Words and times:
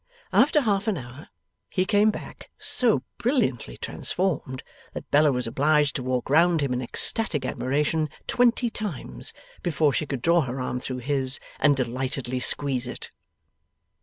After 0.33 0.61
half 0.61 0.87
an 0.87 0.97
hour, 0.97 1.29
he 1.69 1.85
came 1.85 2.09
back, 2.09 2.49
so 2.57 3.03
brilliantly 3.19 3.77
transformed, 3.77 4.63
that 4.93 5.11
Bella 5.11 5.31
was 5.31 5.45
obliged 5.45 5.95
to 5.95 6.01
walk 6.01 6.27
round 6.27 6.59
him 6.61 6.73
in 6.73 6.81
ecstatic 6.81 7.45
admiration 7.45 8.09
twenty 8.25 8.71
times, 8.71 9.31
before 9.61 9.93
she 9.93 10.07
could 10.07 10.23
draw 10.23 10.41
her 10.41 10.59
arm 10.59 10.79
through 10.79 10.97
his, 11.05 11.39
and 11.59 11.75
delightedly 11.75 12.39
squeeze 12.39 12.87
it. 12.87 13.11